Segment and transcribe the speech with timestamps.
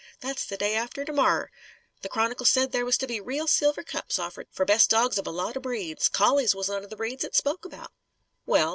[0.19, 1.51] That's the day after to morror.
[2.01, 5.27] The Chron'cle said there was to be reel silver cups offered fer best dawgs of
[5.27, 6.09] a lot of breeds.
[6.09, 7.91] Collies was one of the breeds it spoke about."
[8.47, 8.69] "Well?"